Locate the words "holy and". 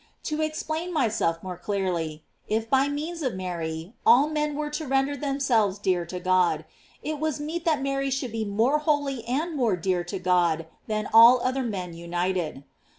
8.79-9.55